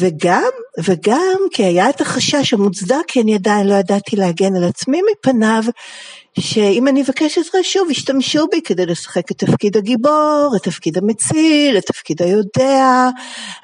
וגם, 0.00 0.50
וגם 0.84 1.38
כי 1.52 1.64
היה 1.64 1.90
את 1.90 2.00
החשש 2.00 2.54
המוצדק, 2.54 3.04
כי 3.08 3.20
אני 3.20 3.34
עדיין 3.34 3.66
לא 3.66 3.74
ידעתי 3.74 4.16
להגן 4.16 4.56
על 4.56 4.64
עצמי 4.64 5.00
מפניו, 5.12 5.62
שאם 6.40 6.88
אני 6.88 7.02
אבקש 7.02 7.38
עזרה 7.38 7.62
שוב 7.62 7.90
ישתמשו 7.90 8.46
בי 8.50 8.60
כדי 8.62 8.86
לשחק 8.86 9.30
את 9.30 9.38
תפקיד 9.38 9.76
הגיבור, 9.76 10.52
את 10.56 10.62
תפקיד 10.62 10.98
המציל, 10.98 11.78
את 11.78 11.86
תפקיד 11.86 12.22
היודע, 12.22 13.08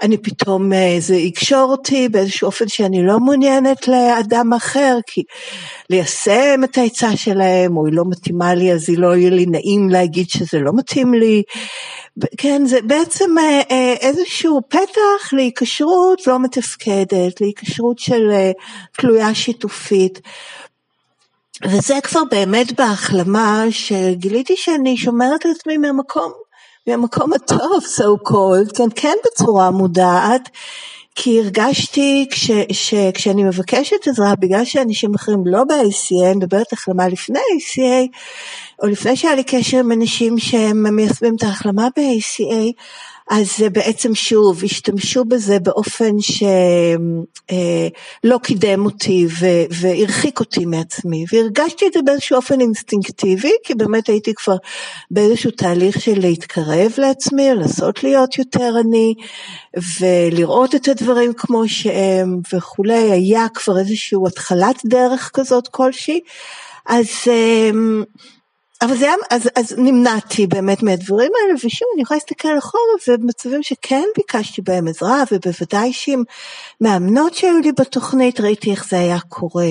אני 0.02 0.18
פתאום 0.18 0.72
אה, 0.72 0.96
זה 0.98 1.16
יקשור 1.16 1.70
אותי 1.70 2.08
באיזשהו 2.08 2.46
אופן 2.46 2.68
שאני 2.68 3.06
לא 3.06 3.20
מעוניינת 3.20 3.88
לאדם 3.88 4.52
אחר, 4.52 4.98
כי 5.06 5.22
ליישם 5.90 6.60
את 6.64 6.78
העצה 6.78 7.16
שלהם, 7.16 7.76
או 7.76 7.86
היא 7.86 7.94
לא 7.94 8.04
מתאימה 8.08 8.54
לי 8.54 8.72
אז 8.72 8.88
היא 8.88 8.98
לא 8.98 9.16
יהיה 9.16 9.30
לי 9.30 9.46
נעים 9.46 9.88
להגיד 9.88 10.26
שזה 10.28 10.58
לא 10.58 10.72
מתאים 10.76 11.14
לי, 11.14 11.42
כן 12.36 12.62
זה 12.66 12.78
בעצם 12.82 13.38
אה, 13.38 13.60
אה, 13.70 13.94
איזשהו 14.00 14.60
פתח 14.68 15.32
להיקשרות 15.32 16.26
לא 16.26 16.38
מתפקדת, 16.38 17.40
להיקשרות 17.40 17.98
של 17.98 18.30
תלויה 18.92 19.34
שיתופית. 19.34 20.20
וזה 21.64 21.94
כבר 22.02 22.20
באמת 22.30 22.72
בהחלמה 22.72 23.64
שגיליתי 23.70 24.56
שאני 24.56 24.96
שומרת 24.96 25.46
על 25.46 25.52
עצמי 25.52 25.76
מהמקום, 25.76 26.32
מהמקום 26.86 27.32
הטוב 27.32 27.82
so 27.96 28.28
called, 28.28 28.76
כן, 28.76 28.88
כן 28.94 29.16
בצורה 29.24 29.70
מודעת, 29.70 30.48
כי 31.14 31.40
הרגשתי 31.40 32.26
כש, 32.30 32.50
ש, 32.72 32.94
כשאני 33.14 33.44
מבקשת 33.44 34.08
עזרה, 34.08 34.34
בגלל 34.40 34.64
שאנשים 34.64 35.14
אחרים 35.14 35.42
לא 35.46 35.64
ב-ACA, 35.64 36.26
אני 36.26 36.34
מדברת 36.34 36.72
החלמה 36.72 37.08
לפני 37.08 37.38
ACA, 37.38 38.16
או 38.82 38.88
לפני 38.88 39.16
שהיה 39.16 39.34
לי 39.34 39.44
קשר 39.44 39.78
עם 39.78 39.92
אנשים 39.92 40.38
שהם 40.38 40.96
מיישמים 40.96 41.34
את 41.36 41.42
ההחלמה 41.42 41.88
ב-ACA, 41.96 42.72
אז 43.30 43.48
בעצם 43.72 44.14
שוב 44.14 44.64
השתמשו 44.64 45.24
בזה 45.24 45.58
באופן 45.58 46.20
שלא 46.20 46.44
אה, 48.32 48.38
קידם 48.42 48.84
אותי 48.84 49.26
והרחיק 49.70 50.40
אותי 50.40 50.64
מעצמי. 50.64 51.24
והרגשתי 51.32 51.86
את 51.86 51.92
זה 51.92 52.00
באיזשהו 52.04 52.36
אופן 52.36 52.60
אינסטינקטיבי 52.60 53.52
כי 53.64 53.74
באמת 53.74 54.08
הייתי 54.08 54.34
כבר 54.34 54.56
באיזשהו 55.10 55.50
תהליך 55.50 56.00
של 56.00 56.20
להתקרב 56.20 56.92
לעצמי, 56.98 57.50
לנסות 57.50 58.04
להיות 58.04 58.38
יותר 58.38 58.74
אני 58.80 59.14
ולראות 60.00 60.74
את 60.74 60.88
הדברים 60.88 61.32
כמו 61.32 61.68
שהם 61.68 62.40
וכולי, 62.54 63.10
היה 63.10 63.46
כבר 63.54 63.78
איזושהי 63.78 64.18
התחלת 64.26 64.82
דרך 64.84 65.30
כזאת 65.34 65.68
כלשהי. 65.68 66.20
אז 66.86 67.08
אה, 67.28 67.70
אבל 68.82 68.96
זה 68.96 69.04
היה, 69.04 69.14
אז, 69.30 69.48
אז 69.56 69.74
נמנעתי 69.78 70.46
באמת 70.46 70.82
מהדברים 70.82 71.32
האלה, 71.34 71.54
ושוב 71.54 71.88
אני 71.94 72.02
יכולה 72.02 72.16
להסתכל 72.16 72.58
אחורה 72.58 72.82
ובמצבים 73.08 73.62
שכן 73.62 74.04
ביקשתי 74.16 74.62
בהם 74.62 74.88
עזרה, 74.88 75.22
ובוודאי 75.32 75.92
שעם 75.92 76.22
מאמנות 76.80 77.34
שהיו 77.34 77.58
לי 77.58 77.72
בתוכנית 77.72 78.40
ראיתי 78.40 78.70
איך 78.70 78.88
זה 78.88 78.98
היה 78.98 79.18
קורה. 79.28 79.70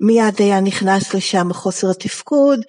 מיד 0.00 0.34
היה 0.38 0.60
נכנס 0.60 1.14
לשם 1.14 1.52
חוסר 1.52 1.90
התפקוד, 1.90 2.60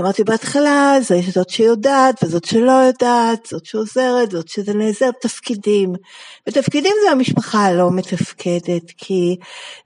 אמרתי 0.00 0.24
בהתחלה, 0.24 0.96
זה 1.00 1.20
זאת 1.32 1.50
שיודעת 1.50 2.24
וזאת 2.24 2.44
שלא 2.44 2.72
יודעת, 2.72 3.46
זאת 3.50 3.66
שעוזרת, 3.66 4.30
זאת 4.30 4.48
שזה 4.48 4.74
נעזר, 4.74 5.10
תפקידים. 5.20 5.92
ותפקידים 6.46 6.92
זה 7.04 7.10
המשפחה 7.10 7.64
הלא 7.64 7.90
מתפקדת, 7.90 8.90
כי 8.96 9.36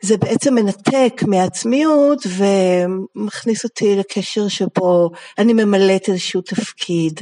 זה 0.02 0.16
בעצם 0.16 0.54
מנתק 0.54 1.22
מעצמיות 1.26 2.26
ומכניס 2.26 3.64
אותי 3.64 3.96
לקשר 3.96 4.48
שבו 4.48 5.10
אני 5.38 5.52
ממלאת 5.52 6.08
איזשהו 6.08 6.40
תפקיד. 6.40 7.20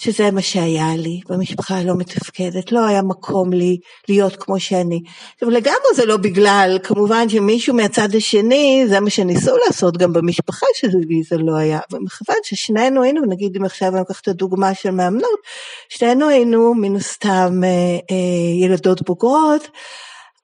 שזה 0.00 0.30
מה 0.30 0.42
שהיה 0.42 0.96
לי 0.96 1.20
במשפחה 1.28 1.78
הלא 1.78 1.94
מתפקדת, 1.94 2.72
לא 2.72 2.86
היה 2.86 3.02
מקום 3.02 3.52
לי 3.52 3.78
להיות 4.08 4.36
כמו 4.36 4.60
שאני. 4.60 5.00
עכשיו 5.34 5.50
לגמרי 5.50 5.94
זה 5.94 6.06
לא 6.06 6.16
בגלל, 6.16 6.78
כמובן 6.82 7.28
שמישהו 7.28 7.74
מהצד 7.74 8.14
השני, 8.14 8.84
זה 8.88 9.00
מה 9.00 9.10
שניסו 9.10 9.56
לעשות 9.66 9.96
גם 9.96 10.12
במשפחה 10.12 10.66
שלי 10.74 11.22
זה 11.28 11.36
לא 11.36 11.56
היה, 11.56 11.80
אבל 11.90 11.98
מכיוון 11.98 12.36
ששנינו 12.44 13.02
היינו, 13.02 13.22
נגיד 13.28 13.56
אם 13.56 13.64
עכשיו 13.64 13.88
אני 13.88 13.98
לוקחת 13.98 14.22
את 14.22 14.28
הדוגמה 14.28 14.74
של 14.74 14.90
מאמנות, 14.90 15.40
שנינו 15.88 16.28
היינו 16.28 16.74
מן 16.74 16.96
הסתם 16.96 17.60
אה, 17.64 17.68
אה, 18.10 18.64
ילדות 18.64 19.02
בוגרות, 19.02 19.68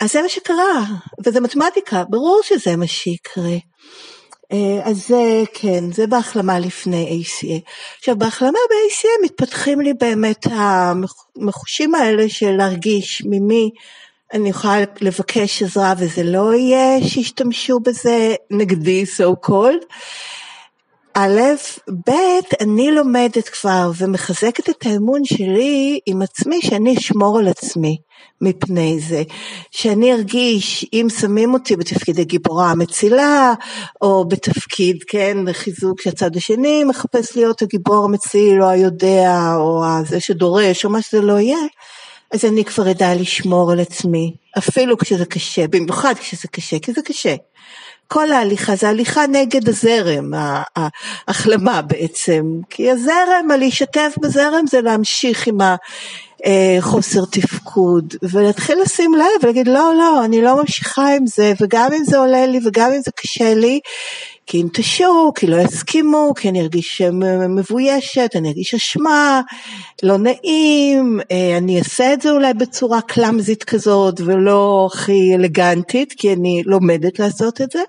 אז 0.00 0.12
זה 0.12 0.22
מה 0.22 0.28
שקרה, 0.28 0.84
וזה 1.26 1.40
מתמטיקה, 1.40 2.04
ברור 2.10 2.40
שזה 2.44 2.76
מה 2.76 2.86
שיקרה. 2.86 3.56
אה, 4.52 4.80
אז 4.84 5.06
זה 5.08 5.42
כן, 5.54 5.92
זה 5.92 6.06
בהחלמה 6.06 6.58
לפני 6.58 7.22
ACA. 7.22 7.70
עכשיו 7.98 8.18
בהחלמה 8.18 8.58
ב-ACA 8.70 9.24
מתפתחים 9.24 9.80
לי 9.80 9.92
באמת 9.94 10.46
המחושים 10.50 11.94
האלה 11.94 12.28
של 12.28 12.50
להרגיש 12.50 13.22
ממי 13.26 13.70
אני 14.32 14.48
יכולה 14.48 14.76
לבקש 15.00 15.62
עזרה 15.62 15.94
וזה 15.98 16.22
לא 16.22 16.54
יהיה 16.54 17.08
שישתמשו 17.08 17.80
בזה 17.80 18.34
נגדי 18.50 19.04
so 19.16 19.46
called. 19.46 19.84
א', 21.16 21.40
ב', 22.06 22.10
אני 22.60 22.90
לומדת 22.90 23.48
כבר 23.48 23.90
ומחזקת 23.98 24.70
את 24.70 24.86
האמון 24.86 25.24
שלי 25.24 26.00
עם 26.06 26.22
עצמי 26.22 26.60
שאני 26.62 26.96
אשמור 26.98 27.38
על 27.38 27.48
עצמי 27.48 27.96
מפני 28.40 29.00
זה. 29.00 29.22
שאני 29.70 30.12
ארגיש 30.12 30.86
אם 30.92 31.06
שמים 31.20 31.54
אותי 31.54 31.76
בתפקיד 31.76 32.20
הגיבורה 32.20 32.70
המצילה 32.70 33.54
או 34.02 34.28
בתפקיד, 34.28 34.96
כן, 35.08 35.36
חיזוק 35.52 36.00
שהצד 36.00 36.36
השני 36.36 36.84
מחפש 36.84 37.36
להיות 37.36 37.62
הגיבור 37.62 38.04
המציל 38.04 38.62
או 38.62 38.68
היודע 38.68 39.54
או 39.56 39.82
זה 40.06 40.20
שדורש 40.20 40.84
או 40.84 40.90
מה 40.90 41.02
שזה 41.02 41.20
לא 41.20 41.40
יהיה, 41.40 41.58
אז 42.32 42.44
אני 42.44 42.64
כבר 42.64 42.90
אדע 42.90 43.14
לשמור 43.14 43.72
על 43.72 43.80
עצמי 43.80 44.34
אפילו 44.58 44.98
כשזה 44.98 45.24
קשה, 45.24 45.68
במיוחד 45.68 46.14
כשזה 46.18 46.48
קשה, 46.48 46.78
כי 46.78 46.92
זה 46.92 47.02
קשה. 47.02 47.34
כל 48.08 48.32
ההליכה 48.32 48.76
זה 48.76 48.88
הליכה 48.88 49.26
נגד 49.26 49.68
הזרם, 49.68 50.30
ההחלמה 50.76 51.82
בעצם, 51.82 52.42
כי 52.70 52.90
הזרם, 52.90 53.48
להשתתף 53.58 54.14
בזרם 54.20 54.66
זה 54.70 54.80
להמשיך 54.80 55.46
עם 55.46 55.58
החוסר 55.60 55.84
אה, 56.46 56.78
תפקוד, 57.30 58.14
ולהתחיל 58.22 58.78
לשים 58.82 59.14
לב 59.14 59.42
ולהגיד 59.42 59.68
לא, 59.68 59.92
לא, 59.98 60.24
אני 60.24 60.42
לא 60.42 60.60
ממשיכה 60.60 61.14
עם 61.16 61.26
זה, 61.26 61.52
וגם 61.60 61.92
אם 61.92 62.04
זה 62.04 62.18
עולה 62.18 62.46
לי 62.46 62.60
וגם 62.64 62.92
אם 62.92 63.00
זה 63.04 63.10
קשה 63.16 63.54
לי, 63.54 63.80
כי 64.46 64.58
ינטשו, 64.58 65.32
כי 65.34 65.46
לא 65.46 65.56
יסכימו, 65.56 66.32
כי 66.36 66.48
אני 66.48 66.60
ארגיש 66.60 67.02
מבוישת, 67.48 68.30
אני 68.36 68.48
ארגיש 68.48 68.74
אשמה, 68.74 69.40
לא 70.02 70.18
נעים, 70.18 71.20
אה, 71.30 71.58
אני 71.58 71.78
אעשה 71.78 72.12
את 72.12 72.22
זה 72.22 72.30
אולי 72.30 72.54
בצורה 72.54 73.00
קלאמזית 73.00 73.64
כזאת 73.64 74.20
ולא 74.24 74.88
הכי 74.92 75.34
אלגנטית, 75.34 76.14
כי 76.16 76.32
אני 76.32 76.62
לומדת 76.66 77.18
לעשות 77.18 77.60
את 77.60 77.70
זה. 77.70 77.82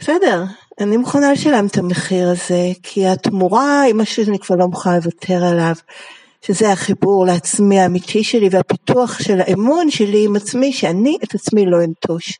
בסדר, 0.00 0.44
אני 0.80 0.96
מוכנה 0.96 1.32
לשלם 1.32 1.66
את 1.66 1.78
המחיר 1.78 2.28
הזה, 2.28 2.72
כי 2.82 3.06
התמורה 3.06 3.80
היא 3.80 3.94
משהו 3.94 4.24
שאני 4.24 4.38
כבר 4.38 4.56
לא 4.56 4.66
מוכנה 4.66 4.96
לוותר 4.96 5.44
עליו. 5.44 5.74
שזה 6.46 6.72
החיבור 6.72 7.26
לעצמי 7.26 7.80
האמיתי 7.80 8.24
שלי 8.24 8.48
והפיתוח 8.50 9.18
של 9.22 9.40
האמון 9.40 9.90
שלי 9.90 10.24
עם 10.24 10.36
עצמי, 10.36 10.72
שאני 10.72 11.16
את 11.24 11.34
עצמי 11.34 11.66
לא 11.66 11.84
אנטוש. 11.84 12.38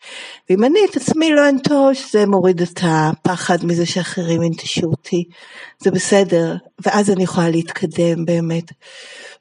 ואם 0.50 0.64
אני 0.64 0.78
את 0.90 0.96
עצמי 0.96 1.30
לא 1.30 1.48
אנטוש, 1.48 2.12
זה 2.12 2.26
מוריד 2.26 2.60
את 2.60 2.80
הפחד 2.82 3.64
מזה 3.64 3.86
שאחרים 3.86 4.42
ינטשו 4.42 4.86
אותי. 4.86 5.24
זה 5.78 5.90
בסדר, 5.90 6.54
ואז 6.86 7.10
אני 7.10 7.22
יכולה 7.22 7.50
להתקדם 7.50 8.24
באמת. 8.24 8.64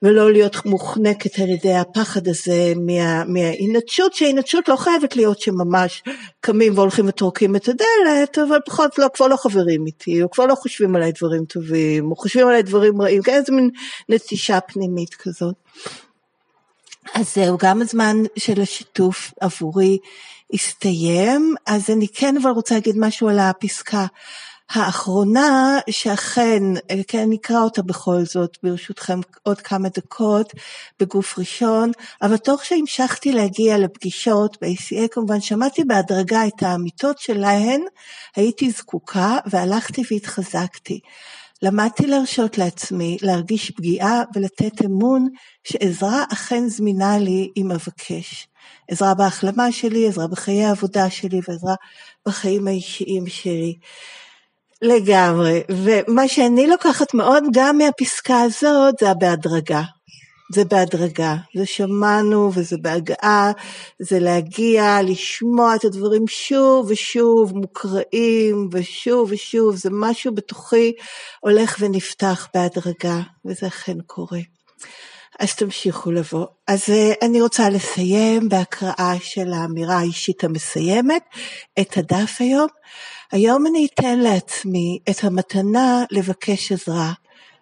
ולא 0.01 0.31
להיות 0.31 0.65
מוחנקת 0.65 1.39
על 1.39 1.49
ידי 1.49 1.73
הפחד 1.73 2.27
הזה 2.27 2.73
מה, 2.75 3.23
מההינטשות, 3.25 4.13
שההינטשות 4.13 4.69
לא 4.69 4.75
חייבת 4.75 5.15
להיות 5.15 5.39
שממש 5.39 6.03
קמים 6.39 6.73
והולכים 6.75 7.07
וטורקים 7.07 7.55
את 7.55 7.67
הדלת, 7.67 8.39
אבל 8.47 8.57
פחות 8.65 8.97
לא, 8.97 9.07
כבר 9.13 9.27
לא 9.27 9.35
חברים 9.35 9.85
איתי, 9.85 10.23
או 10.23 10.31
כבר 10.31 10.45
לא 10.45 10.55
חושבים 10.55 10.95
עליי 10.95 11.11
דברים 11.11 11.45
טובים, 11.45 12.11
או 12.11 12.15
חושבים 12.15 12.47
עליי 12.47 12.63
דברים 12.63 13.01
רעים, 13.01 13.21
כן, 13.21 13.33
איזה 13.33 13.51
מין 13.51 13.69
נטישה 14.09 14.59
פנימית 14.61 15.15
כזאת. 15.15 15.55
אז 17.13 17.33
זהו, 17.35 17.57
גם 17.57 17.81
הזמן 17.81 18.17
של 18.35 18.61
השיתוף 18.61 19.33
עבורי 19.39 19.97
הסתיים, 20.53 21.55
אז 21.65 21.89
אני 21.89 22.07
כן 22.07 22.37
אבל 22.37 22.49
רוצה 22.49 22.75
להגיד 22.75 22.95
משהו 22.97 23.29
על 23.29 23.39
הפסקה. 23.39 24.05
האחרונה 24.73 25.79
שאכן, 25.89 26.63
כן 27.07 27.25
נקרא 27.29 27.59
אותה 27.59 27.81
בכל 27.81 28.25
זאת 28.25 28.57
ברשותכם 28.63 29.19
עוד 29.43 29.61
כמה 29.61 29.89
דקות 29.89 30.53
בגוף 30.99 31.39
ראשון, 31.39 31.91
אבל 32.21 32.37
תוך 32.37 32.65
שהמשכתי 32.65 33.31
להגיע 33.31 33.77
לפגישות 33.77 34.57
ב-ACA 34.61 35.07
כמובן 35.11 35.41
שמעתי 35.41 35.83
בהדרגה 35.83 36.47
את 36.47 36.63
האמיתות 36.63 37.19
שלהן 37.19 37.81
הייתי 38.35 38.71
זקוקה 38.71 39.37
והלכתי 39.45 40.03
והתחזקתי. 40.11 40.99
למדתי 41.61 42.07
להרשות 42.07 42.57
לעצמי 42.57 43.17
להרגיש 43.21 43.71
פגיעה 43.71 44.23
ולתת 44.35 44.85
אמון 44.85 45.27
שעזרה 45.63 46.23
אכן 46.33 46.67
זמינה 46.67 47.17
לי 47.17 47.51
אם 47.57 47.71
אבקש. 47.71 48.47
עזרה 48.87 49.13
בהחלמה 49.13 49.71
שלי, 49.71 50.07
עזרה 50.07 50.27
בחיי 50.27 50.65
העבודה 50.65 51.09
שלי 51.09 51.39
ועזרה 51.47 51.75
בחיים 52.25 52.67
האישיים 52.67 53.27
שלי. 53.27 53.75
לגמרי, 54.81 55.61
ומה 55.69 56.27
שאני 56.27 56.67
לוקחת 56.67 57.13
מאוד 57.13 57.43
גם 57.53 57.77
מהפסקה 57.77 58.41
הזאת 58.41 58.95
זה 58.99 59.13
בהדרגה. 59.13 59.81
זה 60.53 60.65
בהדרגה, 60.65 61.35
זה 61.57 61.65
שמענו 61.65 62.51
וזה 62.53 62.77
בהגעה, 62.81 63.51
זה 63.99 64.19
להגיע, 64.19 65.01
לשמוע 65.03 65.75
את 65.75 65.85
הדברים 65.85 66.27
שוב 66.27 66.85
ושוב 66.89 67.57
מוקראים 67.57 68.69
ושוב 68.71 69.29
ושוב, 69.31 69.75
זה 69.75 69.89
משהו 69.91 70.35
בתוכי 70.35 70.93
הולך 71.39 71.77
ונפתח 71.79 72.47
בהדרגה, 72.53 73.19
וזה 73.45 73.67
אכן 73.67 73.97
קורה. 74.07 74.39
אז 75.39 75.55
תמשיכו 75.55 76.11
לבוא. 76.11 76.45
אז 76.67 76.89
אה, 76.89 77.13
אני 77.21 77.41
רוצה 77.41 77.69
לסיים 77.69 78.49
בהקראה 78.49 79.13
של 79.19 79.53
האמירה 79.53 79.97
האישית 79.97 80.43
המסיימת 80.43 81.23
את 81.79 81.97
הדף 81.97 82.35
היום. 82.39 82.67
היום 83.31 83.67
אני 83.67 83.87
אתן 83.93 84.19
לעצמי 84.19 84.99
את 85.09 85.23
המתנה 85.23 86.03
לבקש 86.11 86.71
עזרה, 86.71 87.11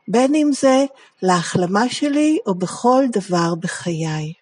בין 0.08 0.36
אם 0.36 0.52
זה 0.54 0.86
להחלמה 1.22 1.90
שלי 1.90 2.38
או 2.48 2.56
בכל 2.56 3.04
דבר 3.14 3.56
בחיי. 3.60 4.34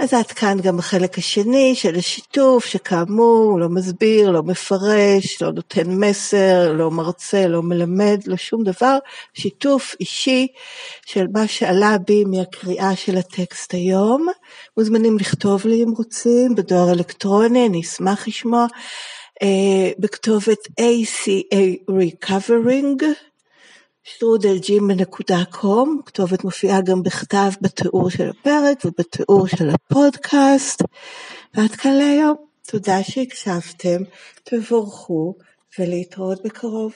אז 0.00 0.14
עד 0.14 0.26
כאן 0.26 0.56
גם 0.62 0.78
החלק 0.78 1.18
השני 1.18 1.74
של 1.74 1.96
השיתוף, 1.96 2.64
שכאמור 2.64 3.60
לא 3.60 3.68
מסביר, 3.68 4.30
לא 4.30 4.42
מפרש, 4.42 5.42
לא 5.42 5.52
נותן 5.52 5.90
מסר, 5.90 6.72
לא 6.72 6.90
מרצה, 6.90 7.46
לא 7.46 7.62
מלמד, 7.62 8.20
לא 8.26 8.36
שום 8.36 8.64
דבר, 8.64 8.98
שיתוף 9.34 9.94
אישי 10.00 10.46
של 11.06 11.26
מה 11.32 11.46
שעלה 11.46 11.96
בי 12.06 12.24
מהקריאה 12.24 12.96
של 12.96 13.16
הטקסט 13.16 13.74
היום. 13.74 14.26
מוזמנים 14.76 15.18
לכתוב 15.18 15.66
לי 15.66 15.84
אם 15.84 15.90
רוצים, 15.96 16.54
בדואר 16.54 16.92
אלקטרוני, 16.92 17.66
אני 17.66 17.80
אשמח 17.80 18.28
לשמוע. 18.28 18.66
אה, 19.42 19.90
בכתובת 19.98 20.66
ACA 20.80 21.90
Recovering, 21.90 23.02
שטרודלג'ימל.קום, 24.04 26.00
כתובת 26.06 26.44
מופיעה 26.44 26.80
גם 26.80 27.02
בכתב 27.02 27.50
בתיאור 27.60 28.10
של 28.10 28.30
הפרק 28.30 28.84
ובתיאור 28.84 29.46
של 29.46 29.70
הפודקאסט. 29.70 30.82
ועד 31.54 31.70
כאן 31.70 31.92
להיום. 31.92 32.36
תודה 32.66 33.02
שהקשבתם, 33.02 34.02
תבורכו 34.44 35.34
ולהתראות 35.78 36.44
בקרוב. 36.44 36.92